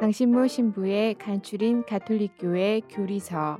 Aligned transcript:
강신모 0.00 0.48
신부의 0.48 1.14
간추린 1.14 1.84
가톨릭교회 1.86 2.80
교리서 2.90 3.58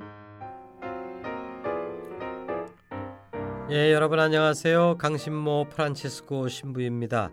예, 3.71 3.93
여러분 3.93 4.19
안녕하세요. 4.19 4.97
강신모 4.99 5.69
프란치스코 5.69 6.49
신부입니다. 6.49 7.31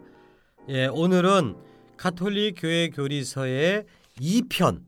예, 0.68 0.86
오늘은 0.86 1.56
가톨릭 1.96 2.54
교회 2.58 2.88
교리서의 2.90 3.84
2편 4.18 4.82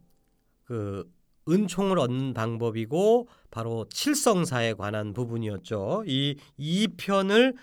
그 0.65 1.05
은총을 1.49 1.99
얻는 1.99 2.35
방법이고 2.35 3.29
바로 3.51 3.85
칠성사에 3.91 4.75
관한 4.75 5.13
부분이었죠. 5.13 6.05
이 6.07 6.37
2편을 6.59 7.55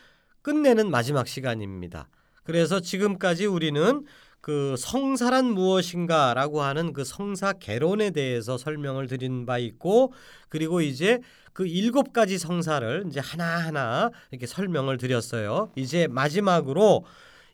끝내는 0.42 0.92
마지막 0.92 1.28
시간입니다. 1.28 2.10
그래서 2.44 2.80
지금까지 2.80 3.46
우리는 3.46 4.04
그 4.42 4.76
성사란 4.78 5.46
무엇인가라고 5.46 6.62
하는 6.62 6.94
그 6.94 7.04
성사 7.04 7.54
개론에 7.54 8.10
대해서 8.10 8.58
설명을 8.58 9.08
드린 9.08 9.46
바 9.46 9.60
있고 9.60 10.14
그리고 10.50 10.82
이제 10.82 11.20
그 11.54 11.68
일곱 11.68 12.12
가지 12.12 12.38
성사를 12.40 13.06
이제 13.08 13.20
하나하나 13.20 14.10
이렇게 14.32 14.48
설명을 14.48 14.98
드렸어요. 14.98 15.72
이제 15.76 16.08
마지막으로 16.08 17.06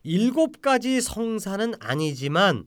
일곱 0.02 0.62
가지 0.62 1.00
성사는 1.00 1.74
아니지만 1.80 2.64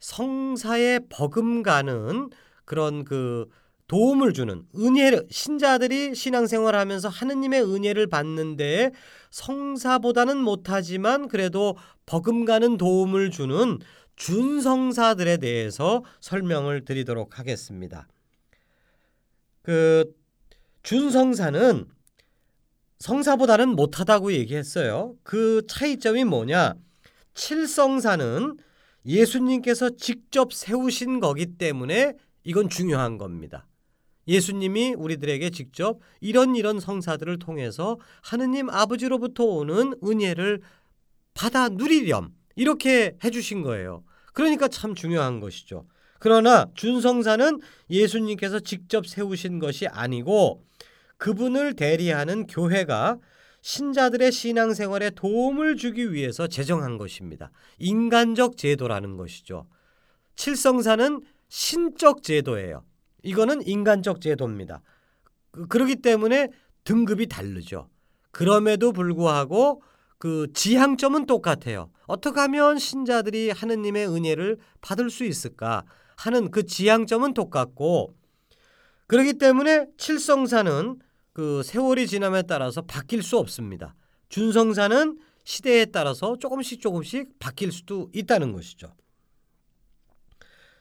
성사에 0.00 1.00
버금가는 1.08 2.30
그런 2.64 3.04
그 3.04 3.48
도움을 3.90 4.32
주는 4.32 4.62
은혜를 4.72 5.26
신자들이 5.32 6.14
신앙생활 6.14 6.76
하면서 6.76 7.08
하느님의 7.08 7.64
은혜를 7.64 8.06
받는데 8.06 8.92
성사보다는 9.30 10.36
못하지만 10.36 11.26
그래도 11.26 11.76
버금가는 12.06 12.76
도움을 12.76 13.32
주는 13.32 13.80
준성사들에 14.14 15.38
대해서 15.38 16.04
설명을 16.20 16.84
드리도록 16.84 17.40
하겠습니다. 17.40 18.06
그 19.62 20.04
준성사는 20.84 21.86
성사보다는 23.00 23.70
못하다고 23.70 24.34
얘기했어요. 24.34 25.16
그 25.24 25.62
차이점이 25.68 26.22
뭐냐? 26.22 26.74
칠성사는 27.34 28.56
예수님께서 29.04 29.90
직접 29.96 30.52
세우신 30.52 31.18
거기 31.18 31.46
때문에 31.46 32.14
이건 32.44 32.68
중요한 32.68 33.18
겁니다. 33.18 33.66
예수님이 34.30 34.94
우리들에게 34.96 35.50
직접 35.50 35.98
이런 36.20 36.54
이런 36.54 36.78
성사들을 36.78 37.40
통해서 37.40 37.98
하느님 38.22 38.70
아버지로부터 38.70 39.44
오는 39.44 39.92
은혜를 40.04 40.60
받아 41.34 41.68
누리렴 41.68 42.32
이렇게 42.54 43.16
해주신 43.24 43.62
거예요. 43.62 44.04
그러니까 44.32 44.68
참 44.68 44.94
중요한 44.94 45.40
것이죠. 45.40 45.86
그러나 46.20 46.66
준성사는 46.74 47.60
예수님께서 47.90 48.60
직접 48.60 49.06
세우신 49.06 49.58
것이 49.58 49.88
아니고 49.88 50.62
그분을 51.16 51.74
대리하는 51.74 52.46
교회가 52.46 53.18
신자들의 53.62 54.30
신앙생활에 54.30 55.10
도움을 55.10 55.76
주기 55.76 56.12
위해서 56.12 56.46
제정한 56.46 56.98
것입니다. 56.98 57.50
인간적 57.78 58.56
제도라는 58.56 59.16
것이죠. 59.16 59.66
칠성사는 60.36 61.20
신적 61.48 62.22
제도예요. 62.22 62.84
이거는 63.22 63.66
인간적 63.66 64.20
제도입니다. 64.20 64.82
그, 65.50 65.66
그렇기 65.66 65.96
때문에 65.96 66.48
등급이 66.84 67.26
다르죠. 67.26 67.88
그럼에도 68.30 68.92
불구하고 68.92 69.82
그 70.18 70.48
지향점은 70.52 71.26
똑같아요. 71.26 71.90
어떻게 72.06 72.40
하면 72.40 72.78
신자들이 72.78 73.50
하느님의 73.50 74.08
은혜를 74.08 74.58
받을 74.80 75.10
수 75.10 75.24
있을까 75.24 75.84
하는 76.16 76.50
그 76.50 76.66
지향점은 76.66 77.34
똑같고 77.34 78.14
그렇기 79.06 79.34
때문에 79.34 79.86
칠성사는 79.96 80.98
그 81.32 81.62
세월이 81.62 82.06
지남에 82.06 82.42
따라서 82.42 82.82
바뀔 82.82 83.22
수 83.22 83.38
없습니다. 83.38 83.94
준성사는 84.28 85.18
시대에 85.44 85.86
따라서 85.86 86.36
조금씩 86.38 86.80
조금씩 86.80 87.38
바뀔 87.38 87.72
수도 87.72 88.10
있다는 88.12 88.52
것이죠. 88.52 88.94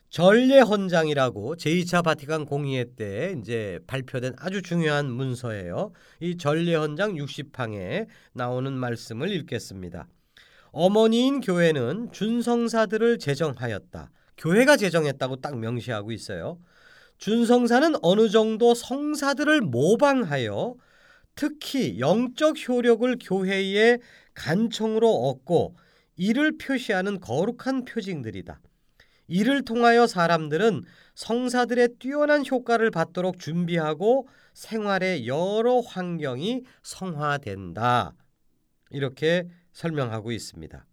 전례헌장이라고 0.10 1.56
제2차 1.56 2.04
바티칸 2.04 2.46
공의회 2.46 2.96
때 2.96 3.36
이제 3.40 3.80
발표된 3.86 4.34
아주 4.40 4.64
중요한 4.64 5.12
문서예요. 5.12 5.92
이 6.20 6.36
전례헌장 6.36 7.14
60항에 7.14 8.08
나오는 8.34 8.74
말씀을 8.74 9.30
읽겠습니다. 9.32 10.08
어머니인 10.72 11.42
교회는 11.42 12.12
준성사들을 12.12 13.20
제정하였다. 13.20 14.12
교회가 14.38 14.78
제정했다고 14.78 15.38
딱 15.38 15.60
명시하고 15.60 16.12
있어요. 16.12 16.60
준성사는 17.20 17.96
어느 18.02 18.30
정도 18.30 18.74
성사들을 18.74 19.62
모방하여 19.62 20.76
특히 21.36 22.00
영적 22.00 22.68
효력을 22.68 23.16
교회의 23.22 24.00
간청으로 24.34 25.08
얻고 25.08 25.76
이를 26.16 26.58
표시하는 26.58 27.20
거룩한 27.20 27.86
표징들이다. 27.86 28.60
이를 29.30 29.64
통하여 29.64 30.08
사람들은 30.08 30.84
성사들의 31.16 31.90
뛰어난 32.00 32.44
효과를 32.46 32.92
받도록 32.92 33.40
준비하고 33.40 34.28
생활의 34.54 35.28
여러 35.28 35.80
환경이 35.80 36.64
성화된다. 36.82 38.14
이렇게 38.90 39.48
설명하고 39.72 40.32
있습니다. 40.32 40.86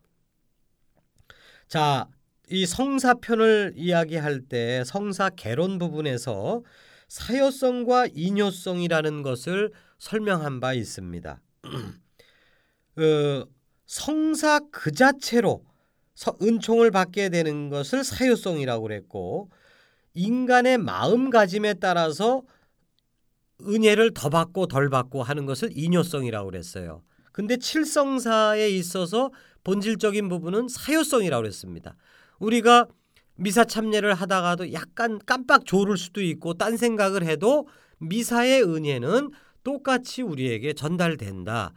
자, 1.66 2.08
이 2.48 2.66
성사편을 2.66 3.72
이야기할 3.74 4.42
때 4.42 4.84
성사 4.84 5.30
개론 5.30 5.78
부분에서 5.78 6.62
사효성과 7.08 8.06
인효성이라는 8.14 9.22
것을 9.22 9.72
설명한 9.98 10.60
바 10.60 10.74
있습니다. 10.74 11.40
그 12.94 13.46
성사 13.86 14.60
그 14.70 14.92
자체로 14.92 15.64
은총을 16.42 16.90
받게 16.90 17.28
되는 17.28 17.68
것을 17.68 18.04
사유성이라고 18.04 18.82
그랬고 18.82 19.50
인간의 20.14 20.78
마음가짐에 20.78 21.74
따라서 21.74 22.42
은혜를 23.62 24.12
더 24.14 24.30
받고 24.30 24.66
덜 24.66 24.88
받고 24.90 25.22
하는 25.22 25.46
것을 25.46 25.70
인효성이라고 25.72 26.50
그랬어요. 26.50 27.02
근데 27.32 27.58
칠성사에 27.58 28.70
있어서 28.70 29.30
본질적인 29.62 30.28
부분은 30.28 30.68
사효성이라고 30.68 31.42
그랬습니다. 31.42 31.96
우리가 32.38 32.86
미사 33.34 33.64
참여를 33.64 34.14
하다가도 34.14 34.72
약간 34.72 35.18
깜빡 35.26 35.66
졸을 35.66 35.98
수도 35.98 36.22
있고 36.22 36.54
딴 36.54 36.76
생각을 36.76 37.24
해도 37.24 37.68
미사의 37.98 38.62
은혜는 38.62 39.30
똑같이 39.64 40.22
우리에게 40.22 40.72
전달된다. 40.72 41.74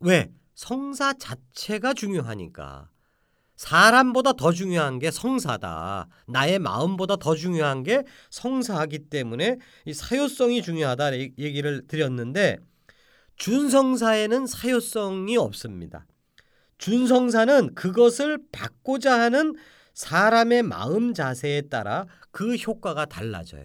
왜? 0.00 0.30
성사 0.54 1.14
자체가 1.14 1.92
중요하니까. 1.92 2.88
사람보다 3.62 4.32
더 4.32 4.50
중요한 4.50 4.98
게 4.98 5.12
성사다. 5.12 6.08
나의 6.26 6.58
마음보다 6.58 7.14
더 7.14 7.36
중요한 7.36 7.84
게 7.84 8.02
성사하기 8.28 9.08
때문에 9.08 9.58
이 9.86 9.94
사효성이 9.94 10.62
중요하다 10.62 11.16
얘기를 11.16 11.86
드렸는데 11.86 12.58
준성사에는 13.36 14.48
사효성이 14.48 15.36
없습니다. 15.36 16.06
준성사는 16.78 17.76
그것을 17.76 18.40
받고자 18.50 19.20
하는 19.20 19.54
사람의 19.94 20.64
마음 20.64 21.14
자세에 21.14 21.62
따라 21.68 22.06
그 22.32 22.56
효과가 22.56 23.06
달라져요. 23.06 23.64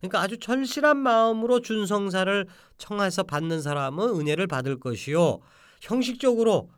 그러니까 0.00 0.20
아주 0.20 0.38
절실한 0.38 0.98
마음으로 0.98 1.62
준성사를 1.62 2.46
청해서 2.76 3.22
받는 3.22 3.62
사람은 3.62 4.10
은혜를 4.10 4.46
받을 4.46 4.78
것이요. 4.78 5.40
형식적으로 5.80 6.68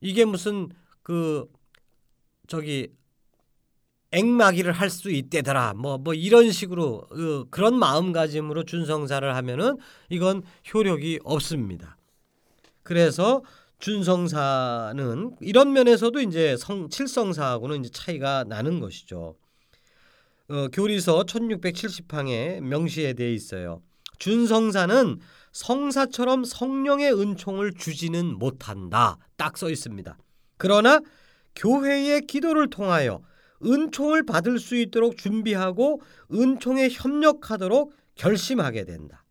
이게 0.00 0.24
무슨 0.24 0.68
그 1.04 1.46
저기 2.48 2.88
앵마기를 4.10 4.72
할 4.72 4.90
수 4.90 5.10
있대더라. 5.10 5.74
뭐, 5.74 5.98
뭐 5.98 6.14
이런 6.14 6.50
식으로 6.50 7.06
그, 7.10 7.44
그런 7.50 7.78
마음가짐으로 7.78 8.64
준성사를 8.64 9.36
하면은 9.36 9.76
이건 10.08 10.42
효력이 10.72 11.20
없습니다. 11.24 11.98
그래서 12.82 13.42
준성사는 13.80 15.36
이런 15.40 15.72
면에서도 15.72 16.20
이제 16.22 16.56
성 16.56 16.88
칠성사하고는 16.88 17.84
이제 17.84 17.90
차이가 17.92 18.44
나는 18.44 18.80
것이죠. 18.80 19.36
어, 20.48 20.68
교리서 20.72 21.24
1670항에 21.24 22.60
명시에 22.60 23.12
되어 23.12 23.28
있어요. 23.28 23.82
준성사는 24.18 25.20
성사처럼 25.52 26.44
성령의 26.44 27.12
은총을 27.12 27.74
주지는 27.74 28.38
못한다. 28.38 29.18
딱 29.36 29.58
써 29.58 29.68
있습니다. 29.70 30.16
그러나 30.56 31.00
교회의 31.58 32.22
기도를 32.22 32.70
통하여 32.70 33.20
은총을 33.64 34.24
받을 34.24 34.58
수 34.58 34.76
있도록 34.76 35.18
준비하고 35.18 36.00
은총에 36.32 36.88
협력하도록 36.90 37.92
결심하게 38.14 38.84
된다. 38.84 39.24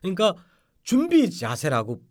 그러니까 0.00 0.34
준비 0.82 1.30
자세라고 1.30 2.02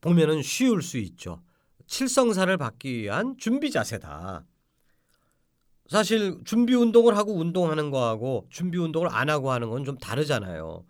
보면은 0.00 0.42
쉬울 0.42 0.82
수 0.82 0.98
있죠. 0.98 1.42
칠성사를 1.86 2.54
받기 2.56 3.02
위한 3.02 3.36
준비 3.38 3.70
자세다. 3.70 4.44
사실 5.88 6.36
준비 6.44 6.74
운동을 6.74 7.16
하고 7.16 7.34
운동하는 7.34 7.90
거하고 7.90 8.46
준비 8.50 8.76
운동을 8.76 9.08
안 9.10 9.30
하고 9.30 9.52
하는 9.52 9.70
건 9.70 9.84
좀 9.84 9.96
다르잖아요. 9.96 10.84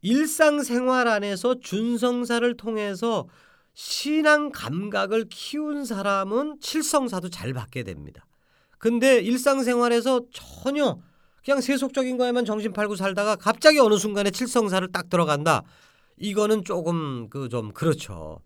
일상생활 0.00 1.08
안에서 1.08 1.58
준성사를 1.60 2.56
통해서 2.56 3.28
신앙 3.80 4.50
감각을 4.50 5.26
키운 5.30 5.84
사람은 5.84 6.58
칠성사도 6.60 7.28
잘 7.28 7.52
받게 7.52 7.84
됩니다. 7.84 8.26
근데 8.76 9.20
일상생활에서 9.20 10.22
전혀 10.32 10.98
그냥 11.44 11.60
세속적인 11.60 12.16
거에만 12.16 12.44
정신 12.44 12.72
팔고 12.72 12.96
살다가 12.96 13.36
갑자기 13.36 13.78
어느 13.78 13.96
순간에 13.96 14.32
칠성사를 14.32 14.90
딱 14.90 15.08
들어간다. 15.08 15.62
이거는 16.16 16.64
조금 16.64 17.30
그 17.30 17.48
좀 17.48 17.72
그렇죠. 17.72 18.40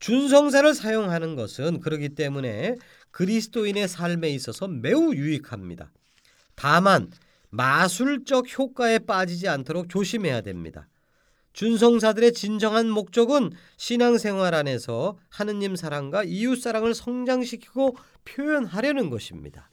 준성사를 0.00 0.74
사용하는 0.74 1.36
것은 1.36 1.78
그러기 1.78 2.16
때문에 2.16 2.74
그리스도인의 3.12 3.86
삶에 3.86 4.30
있어서 4.30 4.66
매우 4.66 5.14
유익합니다. 5.14 5.92
다만 6.56 7.12
마술적 7.50 8.58
효과에 8.58 8.98
빠지지 8.98 9.46
않도록 9.46 9.88
조심해야 9.88 10.40
됩니다. 10.40 10.88
준성사들의 11.58 12.32
진정한 12.34 12.88
목적은 12.88 13.50
신앙생활 13.76 14.54
안에서 14.54 15.18
하느님 15.28 15.76
사랑과 15.76 16.22
이웃 16.22 16.56
사랑을 16.56 16.94
성장시키고 16.94 17.96
표현하려는 18.24 19.10
것입니다. 19.10 19.70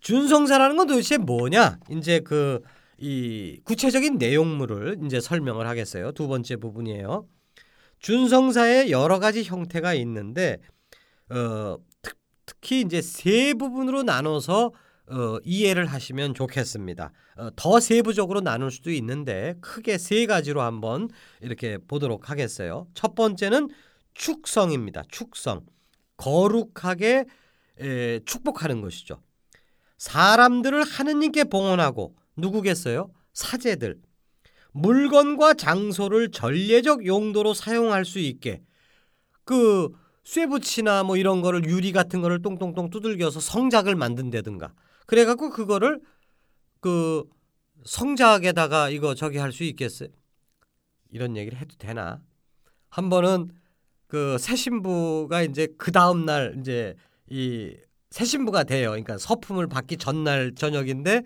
준성사라는 0.00 0.76
건 0.76 0.86
도대체 0.88 1.18
뭐냐? 1.18 1.78
이제 1.90 2.20
그 2.20 2.60
이 3.02 3.58
구체적인 3.64 4.18
내용물을 4.18 5.00
이제 5.04 5.20
설명을 5.20 5.66
하겠어요. 5.66 6.12
두 6.12 6.28
번째 6.28 6.54
부분이에요. 6.54 7.26
준성사의 7.98 8.92
여러 8.92 9.18
가지 9.18 9.42
형태가 9.42 9.94
있는데 9.94 10.58
어, 11.28 11.78
특, 12.00 12.16
특히 12.46 12.80
이제 12.80 13.02
세 13.02 13.54
부분으로 13.54 14.04
나눠서 14.04 14.70
어, 15.08 15.38
이해를 15.44 15.86
하시면 15.86 16.34
좋겠습니다. 16.34 17.12
어, 17.36 17.50
더 17.56 17.80
세부적으로 17.80 18.40
나눌 18.40 18.70
수도 18.70 18.90
있는데 18.92 19.54
크게 19.60 19.98
세 19.98 20.26
가지로 20.26 20.62
한번 20.62 21.08
이렇게 21.40 21.78
보도록 21.78 22.30
하겠어요. 22.30 22.86
첫 22.94 23.14
번째는 23.14 23.68
축성입니다. 24.14 25.02
축성. 25.10 25.66
거룩하게 26.16 27.24
에, 27.80 28.20
축복하는 28.24 28.80
것이죠. 28.80 29.20
사람들을 29.98 30.82
하느님께 30.82 31.44
봉헌하고 31.44 32.14
누구겠어요? 32.36 33.10
사제들. 33.32 34.00
물건과 34.72 35.54
장소를 35.54 36.30
전례적 36.30 37.06
용도로 37.06 37.54
사용할 37.54 38.04
수 38.04 38.18
있게 38.18 38.62
그 39.44 39.90
쇠붙이나 40.24 41.02
뭐 41.02 41.16
이런 41.16 41.42
거를 41.42 41.64
유리 41.66 41.92
같은 41.92 42.22
거를 42.22 42.40
똥똥똥 42.42 42.90
두들겨서 42.90 43.40
성작을 43.40 43.96
만든다든가 43.96 44.72
그래갖고 45.12 45.50
그거를 45.50 46.00
그 46.80 47.24
성작에다가 47.84 48.88
이거 48.88 49.14
저기 49.14 49.36
할 49.36 49.52
수 49.52 49.62
있겠어요? 49.64 50.08
이런 51.10 51.36
얘기를 51.36 51.58
해도 51.58 51.74
되나? 51.78 52.22
한 52.88 53.10
번은 53.10 53.50
그 54.06 54.38
새 54.38 54.56
신부가 54.56 55.42
이제 55.42 55.68
그 55.76 55.92
다음 55.92 56.24
날 56.24 56.56
이제 56.58 56.94
이 57.30 57.76
새 58.10 58.24
신부가 58.26 58.64
돼요. 58.64 58.90
그러니까 58.90 59.16
서품을 59.18 59.66
받기 59.68 59.96
전날 59.98 60.54
저녁인데 60.54 61.22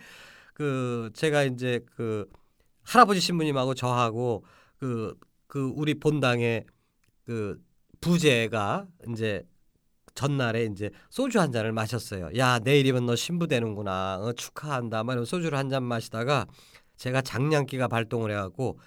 그 0.55 1.11
제가 1.15 1.45
이제 1.45 1.81
그 1.97 2.29
할아버지 2.85 3.21
신부님하고 3.21 3.75
저하고 3.75 4.45
그, 4.79 5.15
그 5.49 5.73
우리 5.77 5.95
본당에 5.95 6.65
그 7.25 7.61
부제가 8.01 8.87
이제 9.11 9.43
전날에 10.17 10.65
이제 10.65 10.91
소주 11.11 11.39
한 11.41 11.53
잔을 11.53 11.71
마셨어요. 11.73 12.31
야 12.37 12.59
내일이면 12.59 13.07
너 13.07 13.15
신부 13.15 13.47
되는구나. 13.47 14.19
어, 14.21 14.33
축하한다. 14.33 15.05
막 15.05 15.25
소주를 15.25 15.57
한 15.57 15.69
잔 15.71 15.85
마시다가 15.85 16.47
제가 16.97 17.23
장량기가 17.23 17.87
발동을 17.89 18.33
해갖고 18.33 18.79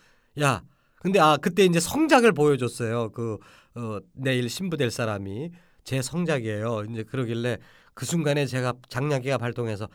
야 0.42 0.62
근데 1.02 1.20
아 1.20 1.38
그때 1.38 1.64
이제 1.64 1.80
성작을 1.80 2.34
보여줬어요. 2.34 3.12
그 3.12 3.38
어, 3.76 4.00
내일 4.14 4.50
신부 4.50 4.76
될 4.76 4.92
사람이 4.92 5.52
제 5.86 6.02
성작이에요. 6.02 6.84
이제 6.92 7.04
그러길래 7.04 7.58
그 7.94 8.06
순간에 8.06 8.46
제가 8.46 8.74
장량기가 8.90 9.38
발동해서 9.38 9.88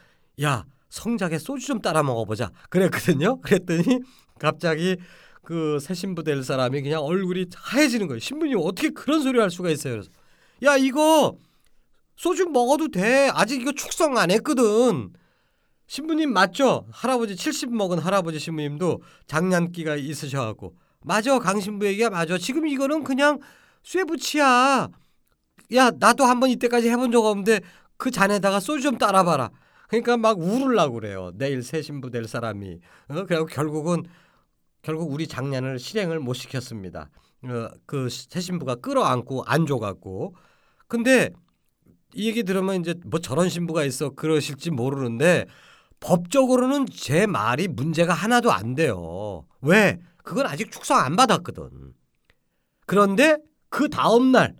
야 0.42 0.64
성작에 0.90 1.38
소주 1.38 1.66
좀 1.66 1.80
따라 1.80 2.02
먹어보자 2.02 2.50
그랬거든요. 2.70 3.40
그랬더니 3.42 4.00
갑자기 4.38 4.96
그 5.42 5.78
새 5.80 5.92
신부 5.94 6.22
될 6.24 6.42
사람이 6.42 6.80
그냥 6.82 7.02
얼굴이 7.02 7.46
하얘지는 7.54 8.06
거예요. 8.06 8.18
신부님 8.20 8.58
어떻게 8.60 8.90
그런 8.90 9.20
소리 9.22 9.38
할 9.40 9.50
수가 9.50 9.70
있어요? 9.70 9.94
그래서 9.94 10.10
야 10.62 10.76
이거 10.76 11.36
소주 12.16 12.46
먹어도 12.46 12.88
돼. 12.88 13.30
아직 13.34 13.60
이거 13.60 13.72
축성 13.72 14.16
안 14.18 14.30
했거든. 14.30 15.12
신부님 15.86 16.32
맞죠? 16.32 16.86
할아버지 16.90 17.36
70 17.36 17.74
먹은 17.74 17.98
할아버지 17.98 18.38
신부님도 18.38 19.02
장난기가 19.26 19.96
있으셔갖고 19.96 20.74
맞아 21.02 21.38
강신부 21.38 21.86
얘기가 21.86 22.10
맞아. 22.10 22.38
지금 22.38 22.66
이거는 22.66 23.04
그냥 23.04 23.40
쇠붙이야. 23.82 24.88
야 25.74 25.90
나도 25.90 26.24
한번 26.24 26.50
이때까지 26.50 26.88
해본 26.88 27.12
적 27.12 27.24
없는데 27.24 27.60
그 27.96 28.10
잔에다가 28.10 28.60
소주 28.60 28.82
좀 28.82 28.98
따라봐라. 28.98 29.50
그러니까 29.88 30.16
막 30.16 30.38
울으려고 30.38 30.94
그래요. 30.94 31.30
내일 31.34 31.62
새 31.62 31.82
신부 31.82 32.10
될 32.10 32.26
사람이. 32.26 32.78
어? 33.08 33.24
그리고 33.26 33.46
결국은 33.46 34.04
결국 34.82 35.12
우리 35.12 35.26
장년을 35.26 35.78
실행을 35.78 36.20
못 36.20 36.34
시켰습니다. 36.34 37.10
어, 37.42 37.68
그새 37.86 38.40
신부가 38.40 38.76
끌어안고 38.76 39.44
안 39.44 39.66
줘갖고 39.66 40.34
근데 40.86 41.30
이 42.14 42.28
얘기 42.28 42.42
들으면 42.44 42.80
이제 42.80 42.94
뭐 43.04 43.20
저런 43.20 43.48
신부가 43.48 43.84
있어 43.84 44.10
그러실지 44.10 44.70
모르는데 44.70 45.46
법적으로는 46.00 46.86
제 46.92 47.26
말이 47.26 47.68
문제가 47.68 48.12
하나도 48.12 48.52
안 48.52 48.74
돼요. 48.74 49.46
왜? 49.60 49.98
그건 50.22 50.46
아직 50.46 50.70
축성 50.70 50.98
안 50.98 51.16
받았거든. 51.16 51.94
그런데 52.86 53.38
그 53.68 53.88
다음 53.88 54.32
날 54.32 54.54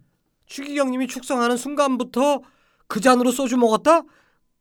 추기경님이 0.47 1.07
축성하는 1.07 1.57
순간부터 1.57 2.41
그 2.87 3.01
잔으로 3.01 3.31
소주 3.31 3.57
먹었다? 3.57 4.03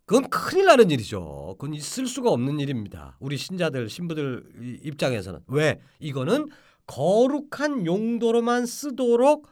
그건 0.05 0.29
큰일 0.29 0.65
나는 0.65 0.91
일이죠. 0.91 1.55
그건 1.57 1.73
있을 1.73 2.07
수가 2.07 2.29
없는 2.31 2.59
일입니다. 2.59 3.17
우리 3.19 3.37
신자들 3.37 3.89
신부들 3.89 4.79
입장에서는 4.83 5.39
왜 5.47 5.79
이거는 5.99 6.47
거룩한 6.87 7.85
용도로만 7.85 8.65
쓰도록 8.65 9.47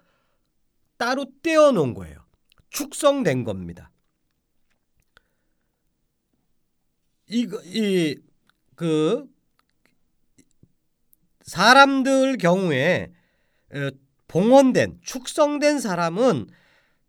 따로 1.01 1.25
떼어 1.41 1.72
놓은 1.72 1.93
거예요. 1.96 2.24
축성된 2.70 3.43
겁니다. 3.43 3.91
이거 7.27 7.62
이 7.65 8.31
그 8.81 9.27
사람들 11.43 12.38
경우에 12.38 13.12
어, 13.75 13.89
봉헌된 14.27 15.01
축성된 15.03 15.79
사람은 15.79 16.48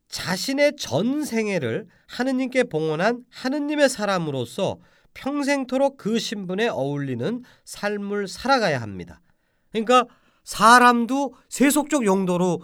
자신의 0.09 0.77
전 0.77 1.25
생애를 1.25 1.87
하느님께 2.09 2.65
봉헌한 2.65 3.25
하느님의 3.31 3.89
사람으로서 3.89 4.81
평생토록 5.15 5.97
그 5.97 6.19
신분에 6.19 6.69
어울리는 6.69 7.43
삶을 7.65 8.29
살아가야 8.29 8.83
합니다. 8.83 9.23
그러니까 9.71 10.05
사람도 10.45 11.35
세속적 11.49 12.05
용도로 12.05 12.61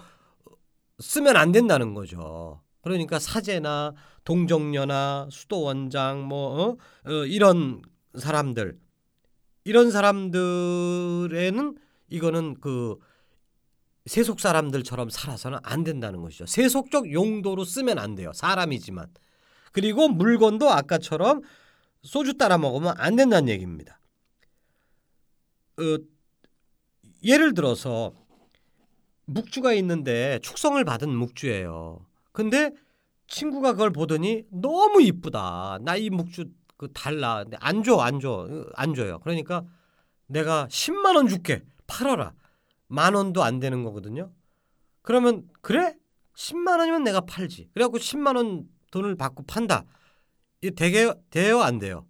쓰면 0.99 1.37
안 1.37 1.53
된다는 1.53 1.95
거죠. 1.95 2.63
그러니까 2.83 3.19
사제나 3.19 3.95
동정녀나 4.25 5.29
수도원장 5.31 6.25
뭐 6.25 6.63
어? 6.63 6.77
어, 7.11 7.25
이런 7.27 7.83
사람들 8.19 8.79
이런 9.65 9.91
사람들에는 9.91 11.77
이거는 12.09 12.55
그 12.61 12.97
세속 14.07 14.41
사람들처럼 14.41 15.11
살아서는 15.11 15.59
안 15.63 15.85
된다는 15.85 16.23
것이죠. 16.23 16.47
세속적 16.47 17.13
용도로 17.13 17.65
쓰면 17.65 17.99
안 17.99 18.15
돼요. 18.15 18.33
사람이지만. 18.35 19.09
그리고 19.73 20.09
물건도 20.09 20.71
아까처럼 20.71 21.43
소주 22.03 22.39
따라 22.39 22.57
먹으면 22.57 22.95
안 22.97 23.17
된다는 23.17 23.49
얘기입니다. 23.51 24.01
어, 25.79 25.99
예를 27.23 27.53
들어서 27.53 28.15
묵주가 29.29 29.73
있는데 29.75 30.39
축성을 30.43 30.83
받은 30.85 31.11
묵주예요. 31.15 32.05
근데 32.33 32.73
친구가 33.29 33.73
그걸 33.73 33.91
보더니 33.91 34.45
너무 34.51 35.03
이쁘다. 35.03 35.79
나 35.83 35.97
이 35.97 36.11
묵주 36.11 36.47
그 36.77 36.91
달라. 36.93 37.45
안 37.61 37.83
줘, 37.83 37.99
안 37.99 38.21
줘, 38.21 38.49
안 38.75 38.95
줘요. 38.95 39.19
그러니까 39.21 39.65
내가 40.27 40.67
10만 40.71 41.17
원 41.17 41.29
줄게. 41.29 41.63
팔아라. 41.87 42.33
만 42.87 43.15
원도 43.15 43.43
안 43.43 43.59
되는 43.59 43.83
거거든요. 43.85 44.33
그러면 45.03 45.49
그래? 45.61 45.95
10만 46.37 46.79
원이면 46.79 47.03
내가 47.05 47.21
팔지. 47.23 47.69
그래갖고 47.75 47.99
10만 47.99 48.37
원 48.37 48.69
돈을 48.91 49.17
받고 49.17 49.45
판다. 49.47 49.85
이 50.63 50.71
되게 50.71 51.13
돼요, 51.31 51.61
안 51.61 51.79
돼요? 51.79 52.07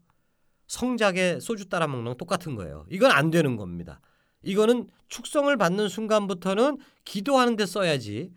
성작에 0.69 1.41
소주 1.41 1.69
따라 1.69 1.87
먹는 1.87 2.05
건 2.05 2.17
똑같은 2.19 2.55
거예요. 2.55 2.87
이건 2.91 3.11
안 3.11 3.31
되는 3.31 3.57
겁니다. 3.57 4.01
이거는 4.43 4.89
축성을 5.09 5.55
받는 5.57 5.89
순간부터는 5.89 6.79
기도하는 7.05 7.57
데 7.57 7.67
써야지. 7.67 8.31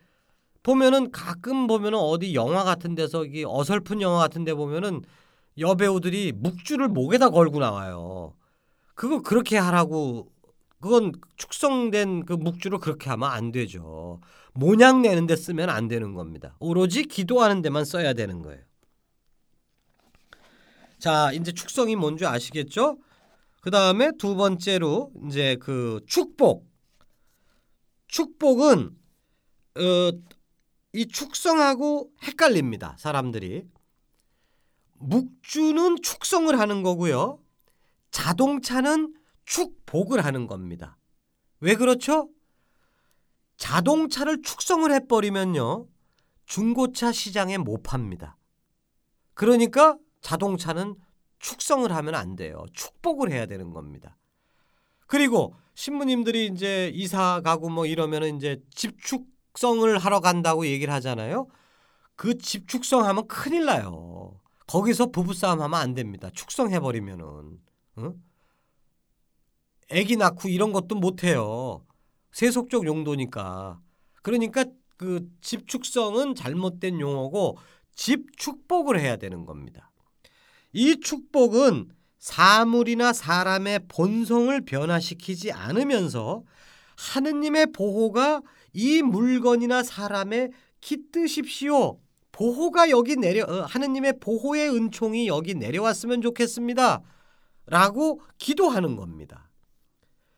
보면은 0.64 1.12
가끔 1.12 1.68
보면은 1.68 1.98
어디 1.98 2.36
영화 2.36 2.64
같은 2.64 2.96
데서 2.96 3.26
이 3.26 3.44
어설픈 3.46 4.02
영화 4.02 4.20
같은 4.20 4.44
데 4.44 4.54
보면은 4.54 5.02
여배우들이 5.58 6.34
묵주를 6.34 6.88
목에다 6.88 7.30
걸고 7.30 7.60
나와요. 7.60 8.34
그거 8.94 9.22
그렇게 9.22 9.58
하라고 9.58 10.32
그건 10.80 11.12
축성된 11.38 12.26
그 12.26 12.34
묵주를 12.34 12.80
그렇게 12.80 13.10
하면 13.10 13.30
안 13.30 13.52
되죠. 13.52 14.20
모양 14.54 15.02
내는 15.02 15.28
데 15.28 15.36
쓰면 15.36 15.70
안 15.70 15.88
되는 15.88 16.14
겁니다. 16.14 16.56
오로지 16.60 17.04
기도하는 17.04 17.62
데만 17.62 17.86
써야 17.86 18.14
되는 18.14 18.42
거예요. 18.42 18.62
자, 21.00 21.32
이제 21.32 21.52
축성이 21.52 21.96
뭔지 21.96 22.26
아시겠죠? 22.26 22.98
그 23.62 23.70
다음에 23.70 24.12
두 24.18 24.36
번째로 24.36 25.14
이제 25.28 25.56
그 25.62 26.02
축복. 26.08 26.68
축복은 28.08 28.98
어, 29.78 30.12
이 30.94 31.08
축성하고 31.08 32.12
헷갈립니다. 32.24 32.96
사람들이. 32.98 33.66
묵주는 34.98 36.02
축성을 36.02 36.60
하는 36.60 36.84
거고요. 36.84 37.40
자동차는 38.10 39.14
축복을 39.46 40.26
하는 40.26 40.48
겁니다. 40.48 40.98
왜 41.60 41.76
그렇죠? 41.76 42.30
자동차를 43.58 44.42
축성을 44.42 44.92
해버리면요. 44.92 45.88
중고차 46.46 47.12
시장에 47.12 47.60
못 47.60 47.84
팝니다. 47.84 48.38
그러니까 49.36 49.98
자동차는 50.22 50.96
축성을 51.42 51.92
하면 51.94 52.16
안 52.16 52.36
돼요. 52.36 52.66
축복을 52.74 53.32
해야 53.32 53.46
되는 53.46 53.72
겁니다. 53.72 54.18
그리고 55.08 55.56
신부님들이 55.74 56.48
이제 56.48 56.90
이사 56.94 57.42
가고 57.42 57.70
뭐 57.70 57.86
이러면 57.86 58.36
이제 58.36 58.62
집축성을 58.74 59.98
하러 59.98 60.20
간다고 60.20 60.66
얘기를 60.66 60.94
하잖아요. 60.94 61.48
그 62.16 62.38
집축성 62.38 63.06
하면 63.06 63.28
큰일 63.28 63.66
나요. 63.66 64.40
거기서 64.68 65.08
부부싸움 65.08 65.62
하면 65.62 65.80
안 65.80 65.94
됩니다. 65.94 66.30
축성해 66.34 66.80
버리면은. 66.80 67.60
응? 67.98 68.24
애기 69.90 70.16
낳고 70.16 70.48
이런 70.48 70.72
것도 70.72 70.96
못 70.96 71.24
해요. 71.24 71.86
세속적 72.32 72.86
용도니까. 72.86 73.82
그러니까 74.22 74.64
그 74.96 75.28
집축성은 75.42 76.36
잘못된 76.36 77.02
용어고 77.02 77.58
집축복을 77.96 79.00
해야 79.00 79.18
되는 79.18 79.46
겁니다. 79.46 79.91
이 80.74 81.00
축복은 81.00 81.90
사물이나 82.20 83.14
사람의 83.14 83.82
본성을 83.88 84.62
변화시키지 84.62 85.52
않으면서 85.52 86.44
하느님의 86.98 87.68
보호가 87.74 88.42
이 88.74 89.02
물건이나 89.02 89.84
사람에 89.84 90.50
깃드십시오. 90.80 92.00
보호가 92.32 92.90
여기 92.90 93.16
내려 93.16 93.44
어, 93.46 93.66
하느님의 93.66 94.20
보호의 94.20 94.70
은총이 94.70 95.28
여기 95.28 95.56
내려왔으면 95.56 96.22
좋겠습니다. 96.22 97.02
라고 97.66 98.22
기도하는 98.38 98.96
겁니다. 98.96 99.50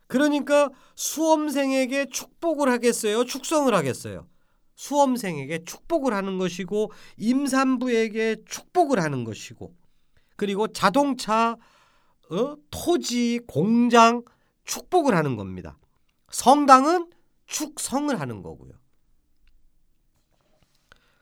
그러니까 0.07 0.69
수험생에게 0.95 2.07
축복을 2.11 2.69
하겠어요? 2.69 3.25
축성을 3.25 3.73
하겠어요? 3.73 4.27
수험생에게 4.75 5.63
축복을 5.65 6.13
하는 6.13 6.37
것이고 6.37 6.91
임산부에게 7.17 8.37
축복을 8.45 9.01
하는 9.01 9.23
것이고 9.23 9.73
그리고 10.35 10.67
자동차, 10.67 11.55
어? 12.29 12.55
토지, 12.71 13.39
공장 13.47 14.23
축복을 14.65 15.15
하는 15.15 15.35
겁니다. 15.35 15.77
성당은 16.31 17.11
축성을 17.45 18.19
하는 18.19 18.41
거고요. 18.41 18.73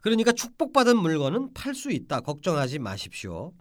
그러니까 0.01 0.31
축복받은 0.31 0.97
물건은 0.97 1.53
팔 1.53 1.75
수 1.75 1.91
있다. 1.91 2.21
걱정하지 2.21 2.79
마십시오. 2.79 3.53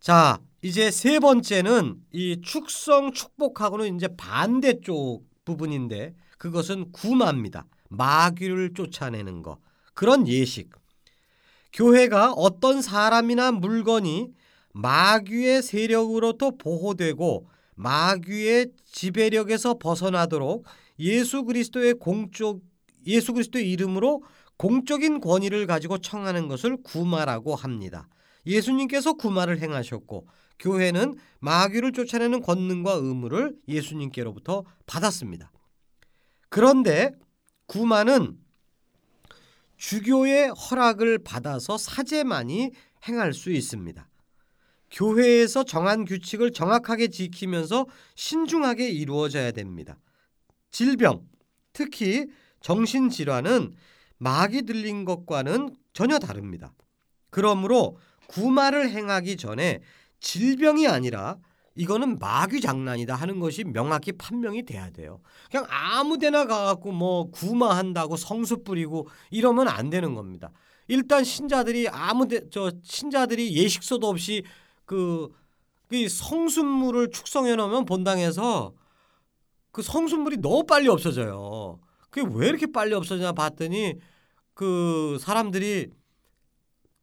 자, 0.00 0.40
이제 0.62 0.90
세 0.90 1.18
번째는 1.18 2.02
이 2.12 2.40
축성 2.42 3.12
축복하고는 3.12 3.96
이제 3.96 4.08
반대쪽 4.16 5.26
부분인데 5.44 6.14
그것은 6.38 6.92
구마입니다. 6.92 7.66
마귀를 7.88 8.74
쫓아내는 8.74 9.42
거. 9.42 9.58
그런 9.94 10.26
예식. 10.28 10.70
교회가 11.72 12.32
어떤 12.32 12.82
사람이나 12.82 13.52
물건이 13.52 14.32
마귀의 14.72 15.62
세력으로부터 15.62 16.52
보호되고 16.52 17.48
마귀의 17.76 18.72
지배력에서 18.84 19.78
벗어나도록 19.78 20.64
예수 20.98 21.44
그리스도의 21.44 21.94
공적 21.94 22.60
예수 23.06 23.32
그리스도의 23.32 23.70
이름으로 23.70 24.22
공적인 24.58 25.20
권위를 25.20 25.66
가지고 25.66 25.98
청하는 25.98 26.48
것을 26.48 26.76
구마라고 26.82 27.54
합니다. 27.54 28.08
예수님께서 28.46 29.14
구마를 29.14 29.60
행하셨고 29.60 30.26
교회는 30.58 31.14
마귀를 31.38 31.92
쫓아내는 31.92 32.42
권능과 32.42 32.92
의무를 32.92 33.56
예수님께로부터 33.68 34.64
받았습니다. 34.84 35.50
그런데 36.50 37.12
구마는 37.66 38.36
주교의 39.80 40.50
허락을 40.50 41.18
받아서 41.18 41.78
사제만이 41.78 42.70
행할 43.08 43.32
수 43.32 43.50
있습니다. 43.50 44.06
교회에서 44.90 45.64
정한 45.64 46.04
규칙을 46.04 46.52
정확하게 46.52 47.08
지키면서 47.08 47.86
신중하게 48.14 48.90
이루어져야 48.90 49.52
됩니다. 49.52 49.96
질병, 50.70 51.26
특히 51.72 52.26
정신질환은 52.60 53.74
마귀 54.18 54.62
들린 54.62 55.06
것과는 55.06 55.74
전혀 55.94 56.18
다릅니다. 56.18 56.74
그러므로 57.30 57.96
구마를 58.26 58.90
행하기 58.90 59.38
전에 59.38 59.80
질병이 60.20 60.88
아니라 60.88 61.38
이거는 61.80 62.18
마귀 62.18 62.60
장난이다 62.60 63.14
하는 63.14 63.40
것이 63.40 63.64
명확히 63.64 64.12
판명이 64.12 64.64
돼야 64.64 64.90
돼요. 64.90 65.20
그냥 65.50 65.66
아무데나 65.70 66.44
가갖고 66.44 66.92
뭐 66.92 67.30
구마한다고 67.30 68.16
성수 68.16 68.62
뿌리고 68.64 69.08
이러면 69.30 69.66
안 69.66 69.88
되는 69.88 70.14
겁니다. 70.14 70.50
일단 70.88 71.24
신자들이 71.24 71.88
아무데 71.88 72.42
저 72.50 72.70
신자들이 72.82 73.56
예식소도 73.56 74.06
없이 74.06 74.42
그, 74.84 75.30
그 75.88 76.06
성순물을 76.06 77.12
축성해 77.12 77.56
놓으면 77.56 77.86
본당에서 77.86 78.74
그 79.72 79.80
성순물이 79.80 80.36
너무 80.42 80.64
빨리 80.64 80.86
없어져요. 80.88 81.80
그게 82.10 82.28
왜 82.30 82.48
이렇게 82.48 82.66
빨리 82.66 82.92
없어지나 82.92 83.32
봤더니 83.32 83.94
그 84.52 85.16
사람들이 85.18 85.88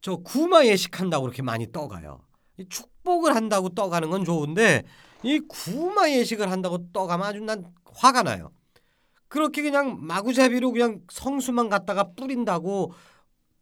저 0.02 0.14
구마 0.18 0.64
예식한다고 0.66 1.24
그렇게 1.24 1.42
많이 1.42 1.72
떠가요. 1.72 2.20
축복을 2.68 3.34
한다고 3.34 3.70
떠가는 3.70 4.10
건 4.10 4.24
좋은데 4.24 4.84
이 5.22 5.40
구마 5.40 6.10
예식을 6.10 6.50
한다고 6.50 6.90
떠가면 6.92 7.26
아주 7.26 7.40
난 7.40 7.72
화가 7.86 8.22
나요. 8.22 8.52
그렇게 9.28 9.62
그냥 9.62 9.98
마구잡이로 10.06 10.72
그냥 10.72 11.00
성수만 11.10 11.68
갖다가 11.68 12.12
뿌린다고 12.14 12.92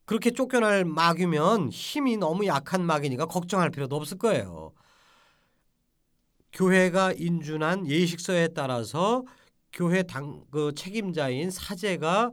그렇게 0.04 0.30
쫓겨날 0.30 0.84
마귀면 0.84 1.70
힘이 1.70 2.16
너무 2.16 2.46
약한 2.46 2.84
마귀니까 2.84 3.26
걱정할 3.26 3.70
필요도 3.70 3.96
없을 3.96 4.18
거예요. 4.18 4.72
교회가 6.52 7.12
인준한 7.12 7.86
예식서에 7.86 8.48
따라서 8.48 9.24
교회 9.72 10.02
당 10.02 10.44
그 10.50 10.72
책임자인 10.74 11.50
사제가 11.50 12.30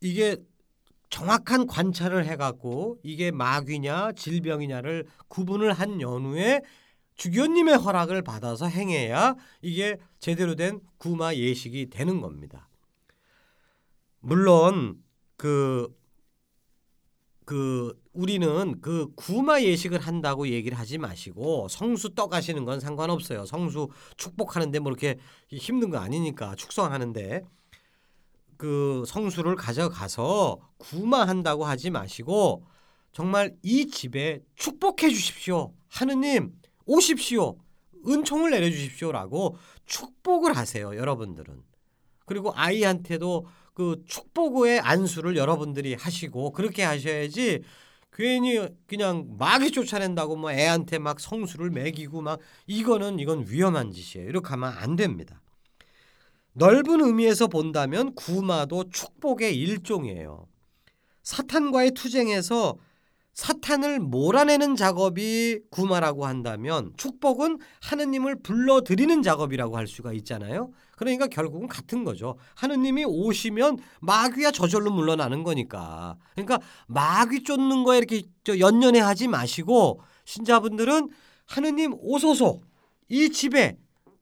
이게 0.00 0.36
정확한 1.10 1.66
관찰을 1.66 2.24
해갖고 2.24 2.98
이게 3.02 3.30
마귀냐 3.30 4.12
질병이냐를 4.12 5.06
구분을 5.28 5.72
한 5.72 6.00
연후에 6.00 6.62
주교님의 7.16 7.76
허락을 7.76 8.22
받아서 8.22 8.66
행해야 8.66 9.34
이게 9.60 9.98
제대로 10.20 10.54
된 10.54 10.80
구마 10.96 11.34
예식이 11.34 11.90
되는 11.90 12.20
겁니다. 12.20 12.68
물론 14.20 15.02
그그 15.36 15.94
그 17.44 18.00
우리는 18.12 18.80
그 18.80 19.12
구마 19.16 19.60
예식을 19.60 20.00
한다고 20.00 20.48
얘기를 20.48 20.78
하지 20.78 20.96
마시고 20.96 21.68
성수 21.68 22.14
떠가시는 22.14 22.64
건 22.64 22.80
상관없어요. 22.80 23.44
성수 23.44 23.88
축복하는데 24.16 24.78
뭐 24.78 24.92
이렇게 24.92 25.18
힘든 25.48 25.90
거 25.90 25.98
아니니까 25.98 26.54
축성하는데 26.54 27.42
그 28.60 29.04
성수를 29.06 29.56
가져가서 29.56 30.60
구마한다고 30.76 31.64
하지 31.64 31.88
마시고 31.88 32.66
정말 33.10 33.56
이 33.62 33.86
집에 33.86 34.42
축복해 34.54 35.08
주십시오. 35.08 35.72
하느님 35.88 36.52
오십시오. 36.84 37.56
은총을 38.06 38.50
내려 38.50 38.68
주십시오라고 38.68 39.56
축복을 39.86 40.54
하세요. 40.54 40.94
여러분들은. 40.94 41.62
그리고 42.26 42.52
아이한테도 42.54 43.46
그 43.72 44.02
축복의 44.06 44.80
안수를 44.80 45.38
여러분들이 45.38 45.94
하시고 45.94 46.52
그렇게 46.52 46.82
하셔야지 46.82 47.62
괜히 48.12 48.58
그냥 48.86 49.36
마귀 49.38 49.70
쫓아낸다고 49.70 50.36
뭐 50.36 50.52
애한테 50.52 50.98
막 50.98 51.18
성수를 51.18 51.70
매기고 51.70 52.20
막 52.20 52.40
이거는 52.66 53.20
이건 53.20 53.46
위험한 53.48 53.90
짓이에요. 53.90 54.28
이렇게 54.28 54.50
하면 54.50 54.70
안 54.76 54.96
됩니다. 54.96 55.40
넓은 56.52 57.00
의미에서 57.00 57.46
본다면 57.46 58.14
구마도 58.14 58.88
축복의 58.90 59.56
일종이에요. 59.56 60.46
사탄과의 61.22 61.92
투쟁에서 61.92 62.76
사탄을 63.32 64.00
몰아내는 64.00 64.76
작업이 64.76 65.60
구마라고 65.70 66.26
한다면 66.26 66.92
축복은 66.96 67.58
하느님을 67.80 68.42
불러들이는 68.42 69.22
작업이라고 69.22 69.76
할 69.76 69.86
수가 69.86 70.12
있잖아요. 70.14 70.72
그러니까 70.96 71.26
결국은 71.28 71.68
같은 71.68 72.04
거죠. 72.04 72.36
하느님이 72.56 73.04
오시면 73.04 73.78
마귀야 74.00 74.50
저절로 74.50 74.90
물러나는 74.90 75.44
거니까. 75.44 76.16
그러니까 76.34 76.60
마귀 76.88 77.44
쫓는 77.44 77.84
거에 77.84 77.98
이렇게 77.98 78.24
연연해 78.46 78.98
하지 79.00 79.28
마시고 79.28 80.02
신자분들은 80.24 81.08
하느님 81.46 81.94
오소서 81.98 82.60
이 83.08 83.30
집에 83.30 83.78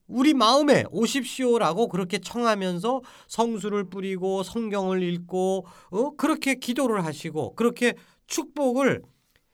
우리 0.09 0.33
마음에 0.35 0.85
오십시오라고 0.91 1.89
그렇게 1.89 2.19
청하면서 2.19 3.03
성수를 3.29 3.85
뿌리고 3.85 4.43
성경을 4.43 5.03
읽고 5.03 5.67
어? 5.91 6.11
그렇게 6.17 6.55
기도를 6.55 7.05
하시고 7.05 7.55
그렇게 7.55 7.95
축복을 8.27 9.03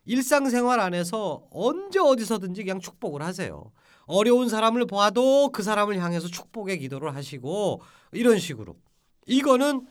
일상생활 0.06 0.80
안에서 0.80 1.44
언제 1.50 1.98
어디서든지 1.98 2.62
그냥 2.62 2.80
축복을 2.80 3.22
하세요. 3.22 3.72
어려운 4.06 4.48
사람을 4.48 4.86
보아도 4.86 5.50
그 5.50 5.62
사람을 5.62 5.98
향해서 5.98 6.28
축복의 6.28 6.78
기도를 6.78 7.14
하시고 7.14 7.80
이런 8.12 8.38
식으로 8.38 8.76
이거는 9.26 9.86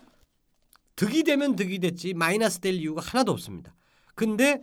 득이 0.96 1.24
되면 1.24 1.56
득이 1.56 1.80
됐지 1.80 2.14
마이너스 2.14 2.60
될 2.60 2.76
이유가 2.76 3.02
하나도 3.02 3.32
없습니다. 3.32 3.74
근데 4.16 4.62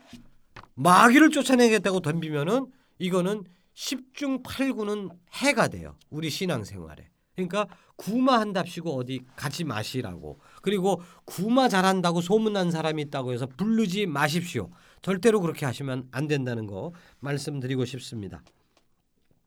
마귀를 0.74 1.30
쫓아내겠다고 1.30 2.00
덤비면은 2.00 2.66
이거는 2.98 3.44
10중 3.80 4.42
8구는 4.42 5.10
해가 5.32 5.68
돼요. 5.68 5.96
우리 6.10 6.28
신앙생활에. 6.28 7.08
그러니까 7.34 7.66
구마 7.96 8.38
한답시고 8.38 8.94
어디 8.94 9.20
가지 9.36 9.64
마시라고. 9.64 10.38
그리고 10.60 11.00
구마 11.24 11.68
잘한다고 11.68 12.20
소문난 12.20 12.70
사람이 12.70 13.00
있다고 13.02 13.32
해서 13.32 13.46
부르지 13.46 14.04
마십시오. 14.04 14.70
절대로 15.00 15.40
그렇게 15.40 15.64
하시면 15.64 16.08
안 16.10 16.28
된다는 16.28 16.66
거 16.66 16.92
말씀드리고 17.20 17.86
싶습니다. 17.86 18.42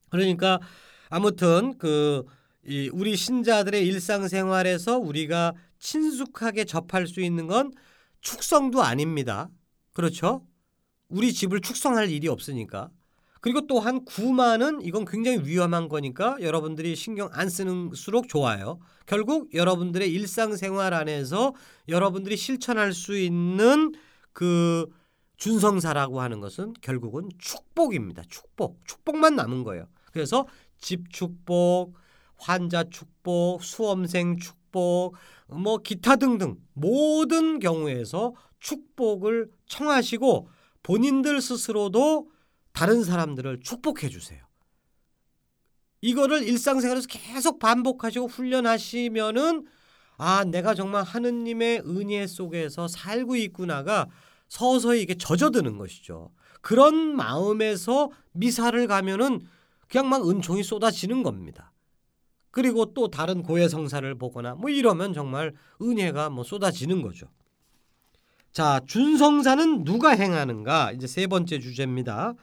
그러니까 0.10 0.60
아무튼 1.10 1.78
그이 1.78 2.90
우리 2.92 3.16
신자들의 3.16 3.86
일상생활에서 3.86 4.98
우리가 4.98 5.54
친숙하게 5.78 6.66
접할 6.66 7.06
수 7.06 7.22
있는 7.22 7.46
건 7.46 7.72
축성도 8.22 8.82
아닙니다. 8.82 9.50
그렇죠? 9.94 10.44
우리 11.08 11.34
집을 11.34 11.62
축성할 11.62 12.10
일이 12.10 12.28
없으니까. 12.28 12.90
그리고 13.44 13.68
또한 13.68 14.06
구마는 14.06 14.80
이건 14.84 15.04
굉장히 15.04 15.40
위험한 15.46 15.90
거니까 15.90 16.38
여러분들이 16.40 16.96
신경 16.96 17.28
안 17.34 17.50
쓰는수록 17.50 18.30
좋아요. 18.30 18.80
결국 19.06 19.54
여러분들의 19.54 20.10
일상생활 20.14 20.94
안에서 20.94 21.54
여러분들이 21.90 22.38
실천할 22.38 22.94
수 22.94 23.18
있는 23.18 23.92
그 24.32 24.88
준성사라고 25.36 26.22
하는 26.22 26.40
것은 26.40 26.72
결국은 26.80 27.28
축복입니다. 27.38 28.24
축복. 28.30 28.80
축복만 28.86 29.36
남은 29.36 29.66
거예요. 29.66 29.88
그래서 30.14 30.48
집 30.78 31.12
축복, 31.12 31.96
환자 32.38 32.86
축복, 32.86 33.62
수험생 33.62 34.38
축복, 34.38 35.16
뭐 35.50 35.80
기타 35.80 36.16
등등 36.16 36.56
모든 36.72 37.60
경우에서 37.60 38.36
축복을 38.62 39.52
청하시고 39.68 40.48
본인들 40.82 41.42
스스로도 41.42 42.32
다른 42.74 43.04
사람들을 43.04 43.62
축복해 43.62 44.10
주세요. 44.10 44.44
이거를 46.02 46.44
일상생활에서 46.44 47.08
계속 47.08 47.60
반복하시고 47.60 48.28
훈련하시면은 48.28 49.66
아, 50.18 50.44
내가 50.44 50.76
정말 50.76 51.04
하느님의 51.04 51.84
은혜 51.86 52.28
속에서 52.28 52.88
살고 52.88 53.36
있구나가 53.38 54.08
서서히 54.48 55.02
이게 55.02 55.16
젖어드는 55.16 55.78
것이죠. 55.78 56.32
그런 56.62 57.16
마음에서 57.16 58.12
미사를 58.34 58.86
가면은 58.88 59.42
그냥 59.88 60.10
막 60.10 60.28
은총이 60.28 60.64
쏟아지는 60.64 61.24
겁니다. 61.24 61.72
그리고 62.52 62.94
또 62.94 63.10
다른 63.10 63.42
고해 63.42 63.68
성사를 63.68 64.14
보거나 64.16 64.56
뭐 64.56 64.70
이러면 64.70 65.14
정말 65.14 65.54
은혜가 65.82 66.30
뭐 66.30 66.44
쏟아지는 66.44 67.02
거죠. 67.02 67.28
자, 68.52 68.80
준성사는 68.86 69.84
누가 69.84 70.12
행하는가? 70.12 70.92
이제 70.92 71.08
세 71.08 71.26
번째 71.26 71.60
주제입니다. 71.60 72.36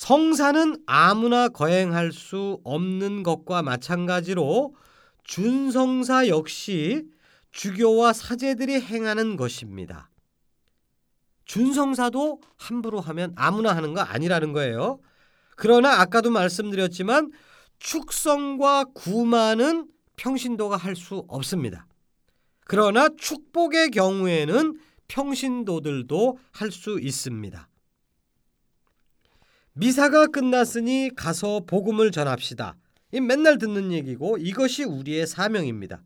성사는 0.00 0.82
아무나 0.86 1.50
거행할 1.50 2.10
수 2.10 2.58
없는 2.64 3.22
것과 3.22 3.60
마찬가지로 3.60 4.74
준성사 5.24 6.28
역시 6.28 7.04
주교와 7.50 8.14
사제들이 8.14 8.80
행하는 8.80 9.36
것입니다. 9.36 10.08
준성사도 11.44 12.40
함부로 12.56 12.98
하면 13.02 13.34
아무나 13.36 13.76
하는 13.76 13.92
거 13.92 14.00
아니라는 14.00 14.54
거예요. 14.54 15.00
그러나 15.54 16.00
아까도 16.00 16.30
말씀드렸지만 16.30 17.30
축성과 17.78 18.86
구마는 18.94 19.86
평신도가 20.16 20.78
할 20.78 20.96
수 20.96 21.26
없습니다. 21.28 21.86
그러나 22.64 23.10
축복의 23.18 23.90
경우에는 23.90 24.80
평신도들도 25.08 26.38
할 26.52 26.70
수 26.70 26.98
있습니다. 26.98 27.69
미사가 29.80 30.26
끝났으니 30.26 31.10
가서 31.16 31.62
복음을 31.66 32.10
전합시다. 32.10 32.76
이 33.12 33.20
맨날 33.22 33.56
듣는 33.56 33.92
얘기고 33.92 34.36
이것이 34.36 34.84
우리의 34.84 35.26
사명입니다. 35.26 36.02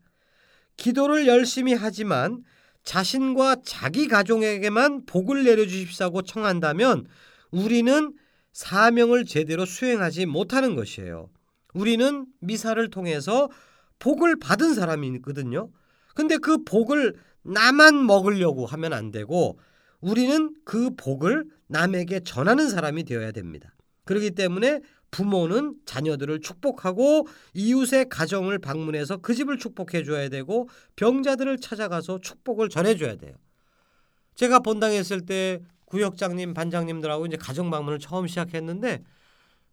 기도를 0.77 1.27
열심히 1.27 1.73
하지만 1.73 2.41
자신과 2.83 3.57
자기 3.65 4.07
가족에게만 4.07 5.05
복을 5.05 5.43
내려주십사고 5.43 6.21
청한다면 6.21 7.05
우리는 7.51 8.13
사명을 8.53 9.25
제대로 9.25 9.65
수행하지 9.65 10.25
못하는 10.25 10.75
것이에요. 10.77 11.29
우리는 11.73 12.27
미사를 12.39 12.89
통해서 12.89 13.49
복을 13.99 14.39
받은 14.39 14.73
사람이거든요. 14.73 15.69
근데 16.15 16.37
그 16.37 16.63
복을 16.63 17.15
나만 17.43 18.05
먹으려고 18.05 18.67
하면 18.67 18.93
안 18.93 19.11
되고 19.11 19.59
우리는 20.05 20.53
그 20.63 20.91
복을 20.95 21.45
남에게 21.65 22.19
전하는 22.19 22.69
사람이 22.69 23.05
되어야 23.05 23.31
됩니다. 23.31 23.73
그렇기 24.03 24.31
때문에 24.31 24.81
부모는 25.09 25.77
자녀들을 25.85 26.41
축복하고 26.41 27.27
이웃의 27.55 28.09
가정을 28.09 28.59
방문해서 28.59 29.17
그 29.17 29.33
집을 29.33 29.57
축복해 29.57 30.03
줘야 30.03 30.29
되고 30.29 30.69
병자들을 30.95 31.57
찾아가서 31.57 32.19
축복을 32.19 32.69
전해 32.69 32.95
줘야 32.95 33.15
돼요. 33.15 33.33
제가 34.35 34.59
본당했을 34.59 35.25
때 35.25 35.61
구역장님, 35.85 36.53
반장님들하고 36.53 37.25
이제 37.25 37.37
가정 37.37 37.71
방문을 37.71 37.97
처음 37.97 38.27
시작했는데 38.27 39.03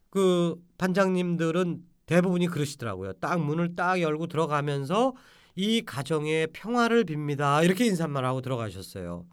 그 0.08 0.54
반장님들은 0.78 1.82
대부분이 2.06 2.46
그러시더라고요. 2.46 3.12
딱 3.14 3.38
문을 3.38 3.76
딱 3.76 4.00
열고 4.00 4.28
들어가면서 4.28 5.14
이 5.56 5.82
가정의 5.82 6.48
평화를 6.54 7.04
빕니다. 7.04 7.62
이렇게 7.64 7.84
인사말 7.84 8.24
하고 8.24 8.40
들어가셨어요. 8.40 9.26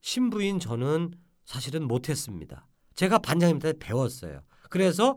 신부인 0.00 0.60
저는 0.60 1.12
사실은 1.44 1.86
못했습니다. 1.86 2.66
제가 2.94 3.18
반장님한테 3.18 3.74
배웠어요. 3.78 4.42
그래서 4.68 5.16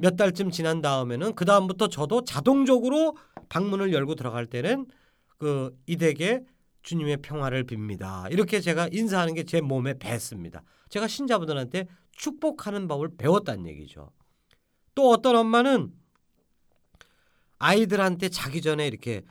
몇 0.00 0.16
달쯤 0.16 0.50
지난 0.50 0.80
다음에는 0.80 1.34
그 1.34 1.44
다음부터 1.44 1.88
저도 1.88 2.24
자동적으로 2.24 3.16
방문을 3.48 3.92
열고 3.92 4.14
들어갈 4.14 4.46
때는 4.46 4.86
그 5.38 5.76
이댁에 5.86 6.44
주님의 6.82 7.18
평화를 7.18 7.64
빕니다. 7.66 8.30
이렇게 8.32 8.60
제가 8.60 8.88
인사하는 8.92 9.34
게 9.34 9.44
제 9.44 9.60
몸에 9.60 9.94
뱄습니다. 9.94 10.62
제가 10.88 11.08
신자분들한테 11.08 11.86
축복하는 12.12 12.86
법을 12.86 13.16
배웠다는 13.16 13.66
얘기죠. 13.66 14.10
또 14.94 15.10
어떤 15.10 15.36
엄마는 15.36 15.92
아이들한테 17.58 18.28
자기 18.28 18.60
전에 18.60 18.86
이렇게 18.86 19.22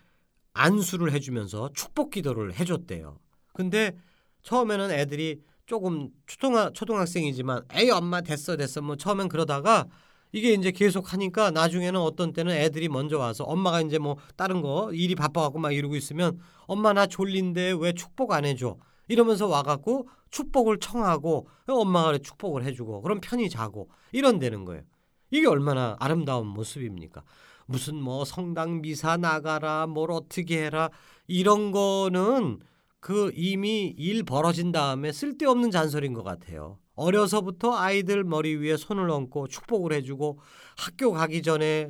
안수를 0.54 1.12
해주면서 1.14 1.72
축복 1.74 2.12
기도를 2.12 2.54
해줬대요. 2.56 3.20
근데 3.54 3.98
처음에는 4.44 4.92
애들이 4.92 5.42
조금 5.66 6.10
초등학, 6.28 6.74
초등학생이지만 6.74 7.64
에이 7.74 7.92
엄마 7.92 8.22
됐어 8.22 8.58
됐어 8.58 8.82
뭐 8.82 8.96
처음엔 8.96 9.30
그러다가 9.30 9.86
이게 10.34 10.54
이제 10.54 10.72
계속 10.72 11.14
하니까 11.14 11.52
나중에는 11.52 12.00
어떤 12.00 12.34
때는 12.34 12.54
애들이 12.54 12.88
먼저 12.90 13.18
와서 13.18 13.44
엄마가 13.44 13.82
이제 13.82 13.98
뭐 13.98 14.18
다른 14.36 14.62
거 14.62 14.92
일이 14.94 15.16
바빠갖고 15.16 15.60
막 15.60 15.72
이러고 15.72 15.96
있으면 15.96 16.40
엄마 16.68 16.94
나 16.94 17.06
졸린데 17.06 17.76
왜 17.80 17.94
축복 17.94 18.32
안 18.32 18.46
해줘 18.46 18.78
이러면서 19.08 19.48
와갖고 19.48 20.08
축복을 20.30 20.80
청하고 20.80 21.48
엄마가 21.68 22.18
축복을 22.18 22.64
해주고 22.64 23.02
그럼 23.02 23.20
편히 23.22 23.50
자고 23.50 23.90
이런 24.14 24.40
되는 24.40 24.64
거예요. 24.66 24.84
이게 25.32 25.48
얼마나 25.48 25.96
아름다운 26.00 26.48
모습입니까? 26.48 27.24
무슨 27.66 27.96
뭐 27.96 28.26
성당 28.26 28.82
미사 28.82 29.18
나가라 29.18 29.88
뭘 29.88 30.12
어떻게 30.12 30.66
해라 30.66 30.90
이런 31.28 31.72
거는 31.72 32.60
그 33.02 33.32
이미 33.36 33.94
일 33.98 34.24
벌어진 34.24 34.72
다음에 34.72 35.12
쓸데없는 35.12 35.72
잔소리인 35.72 36.14
것 36.14 36.24
같아요. 36.24 36.78
어려서부터 36.94 37.76
아이들 37.76 38.24
머리 38.24 38.56
위에 38.56 38.78
손을 38.78 39.10
얹고 39.10 39.48
축복을 39.48 39.92
해주고 39.94 40.40
학교 40.78 41.12
가기 41.12 41.42
전에 41.42 41.90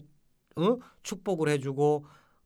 어? 0.56 0.78
축복을 1.04 1.50
해주고 1.50 2.06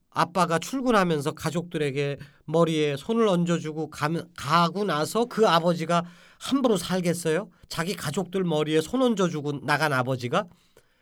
아빠가 0.10 0.58
출근하면서 0.58 1.34
가족들에게 1.34 2.17
머리에 2.45 2.95
손을 2.97 3.28
얹어주고 3.28 3.91
가면, 3.91 4.30
가고 4.36 4.84
나서 4.84 5.25
그 5.25 5.47
아버지가 5.47 6.04
함부로 6.39 6.78
살겠어요? 6.78 7.49
자기 7.69 7.95
가족들 7.95 8.43
머리에 8.43 8.82
손 8.82 9.01
얹어주고 9.01 9.65
나간 9.65 9.93
아버지가 9.93 10.45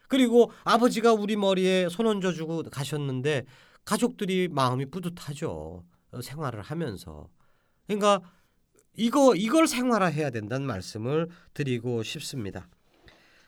그리고 0.09 0.51
아버지가 0.65 1.13
우리 1.13 1.37
머리에 1.37 1.87
손 1.89 2.07
얹어주고 2.07 2.63
가셨는데 2.63 3.45
가족들이 3.85 4.49
마음이 4.49 4.87
뿌듯하죠. 4.87 5.83
어, 6.11 6.21
생활을 6.21 6.61
하면서. 6.61 7.29
그러니까 7.87 8.21
이거 8.95 9.35
이걸 9.35 9.67
생활화해야 9.67 10.29
된다는 10.29 10.67
말씀을 10.67 11.29
드리고 11.53 12.03
싶습니다. 12.03 12.69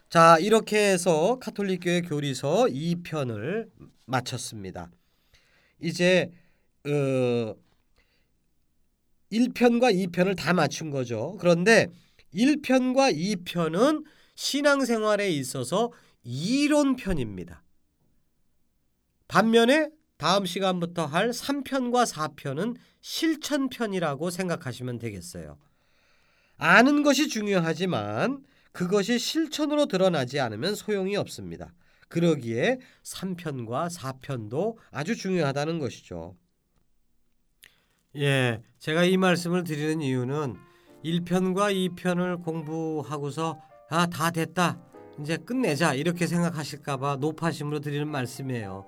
자, 0.10 0.38
이렇게 0.40 0.92
해서 0.92 1.40
카톨릭 1.40 1.82
교회 1.84 2.02
교리서 2.02 2.66
2편을 2.66 3.70
마쳤습니다. 4.06 4.92
이제 5.80 6.32
어 6.86 7.56
1편과 9.32 9.94
2편을 10.12 10.38
다 10.38 10.54
맞춘 10.54 10.90
거죠. 10.92 11.36
그런데 11.40 11.88
1편과 12.34 13.16
2편은 13.16 14.06
신앙생활에 14.36 15.30
있어서 15.32 15.92
이론편입니다. 16.24 17.64
반면에 19.28 19.90
다음 20.18 20.46
시간부터 20.46 21.06
할 21.06 21.30
3편과 21.30 22.12
4편은 22.12 22.78
실천편이라고 23.02 24.30
생각하시면 24.30 25.00
되겠어요. 25.00 25.58
아는 26.58 27.04
것이 27.04 27.28
중요하지만 27.28 28.44
그것이 28.72 29.20
실천으로 29.20 29.86
드러나지 29.88 30.40
않으면 30.40 30.76
소용이 30.76 31.16
없습니다. 31.18 31.74
그러기에 32.08 32.80
3편과 33.04 33.94
4편도 33.94 34.78
아주 34.92 35.16
중요하다는 35.16 35.80
것이죠. 35.80 36.36
예, 38.18 38.62
제가 38.80 39.04
이 39.04 39.18
말씀을 39.18 39.66
드리는 39.66 40.02
이유는 40.02 40.56
1편과 41.04 41.96
2편을 41.96 42.44
공부하고서 42.44 43.62
아, 43.90 44.08
다 44.08 44.32
됐다. 44.32 44.82
이제 45.20 45.38
끝내자 45.38 45.94
이렇게 45.94 46.28
생각하실까 46.28 46.98
봐 46.98 47.18
높아심으로 47.18 47.80
드리는 47.80 48.08
말씀이에요. 48.08 48.88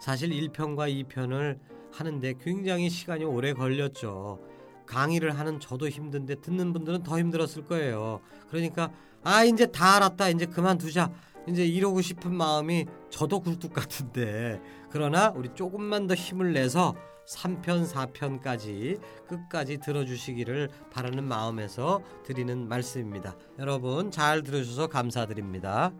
사실 0.00 0.30
1편과 0.30 1.06
2편을 1.08 1.58
하는데 1.92 2.34
굉장히 2.40 2.90
시간이 2.90 3.24
오래 3.24 3.52
걸렸죠. 3.52 4.40
강의를 4.86 5.38
하는 5.38 5.60
저도 5.60 5.88
힘든데 5.88 6.36
듣는 6.36 6.72
분들은 6.72 7.02
더 7.02 7.18
힘들었을 7.18 7.64
거예요. 7.64 8.20
그러니까 8.48 8.90
아 9.22 9.44
이제 9.44 9.66
다 9.66 9.96
알았다 9.96 10.30
이제 10.30 10.46
그만두자 10.46 11.12
이제 11.46 11.66
이러고 11.66 12.00
싶은 12.00 12.34
마음이 12.34 12.86
저도 13.10 13.40
굴뚝 13.40 13.72
같은데 13.72 14.60
그러나 14.90 15.30
우리 15.34 15.50
조금만 15.54 16.06
더 16.06 16.14
힘을 16.14 16.52
내서 16.52 16.94
3편 17.28 17.86
4편까지 17.86 19.00
끝까지 19.26 19.78
들어주시기를 19.78 20.70
바라는 20.90 21.24
마음에서 21.24 22.02
드리는 22.24 22.66
말씀입니다. 22.68 23.36
여러분 23.58 24.10
잘 24.10 24.42
들어주셔서 24.42 24.86
감사드립니다. 24.86 25.92